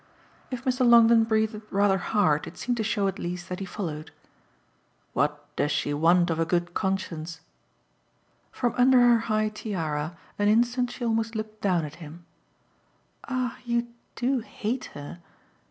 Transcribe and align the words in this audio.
If 0.49 0.65
Mr. 0.65 0.83
Longdon 0.83 1.25
breathed 1.25 1.61
rather 1.69 1.99
hard 1.99 2.47
it 2.47 2.57
seemed 2.57 2.77
to 2.77 2.83
show 2.83 3.07
at 3.07 3.19
least 3.19 3.49
that 3.49 3.59
he 3.59 3.65
followed. 3.67 4.09
"What 5.13 5.55
does 5.55 5.69
she 5.69 5.93
want 5.93 6.31
of 6.31 6.39
a 6.39 6.43
good 6.43 6.73
conscience?" 6.73 7.41
From 8.51 8.73
under 8.79 8.99
her 8.99 9.19
high 9.29 9.49
tiara 9.49 10.17
an 10.39 10.47
instant 10.47 10.89
she 10.89 11.05
almost 11.05 11.35
looked 11.35 11.61
down 11.61 11.85
at 11.85 11.97
him. 12.01 12.25
"Ah 13.29 13.59
you 13.63 13.89
do 14.15 14.39
hate 14.39 14.85
her!" 14.95 15.19